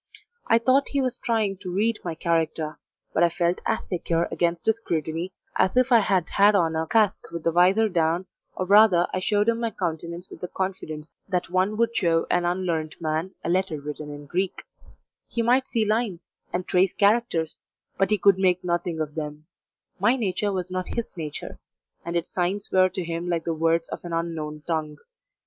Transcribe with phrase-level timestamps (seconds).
[0.47, 2.79] I thought he was trying to read my character,
[3.13, 6.87] but I felt as secure against his scrutiny as if I had had on a
[6.87, 8.25] casque with the visor down
[8.55, 12.45] or rather I showed him my countenance with the confidence that one would show an
[12.45, 14.63] unlearned man a letter written in Greek;
[15.27, 17.59] he might see lines, and trace characters,
[17.99, 19.45] but he could make nothing of them;
[19.99, 21.59] my nature was not his nature,
[22.03, 24.97] and its signs were to him like the words of an unknown tongue.